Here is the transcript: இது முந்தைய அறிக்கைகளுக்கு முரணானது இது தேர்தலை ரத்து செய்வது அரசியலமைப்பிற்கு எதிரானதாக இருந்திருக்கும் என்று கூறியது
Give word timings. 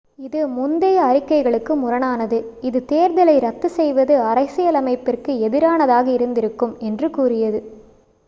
இது 0.19 0.47
முந்தைய 0.47 1.01
அறிக்கைகளுக்கு 1.01 1.73
முரணானது 1.75 2.37
இது 2.61 2.79
தேர்தலை 2.89 3.35
ரத்து 3.39 3.69
செய்வது 3.69 4.15
அரசியலமைப்பிற்கு 4.23 5.33
எதிரானதாக 5.39 6.07
இருந்திருக்கும் 6.11 6.75
என்று 6.79 7.09
கூறியது 7.09 7.61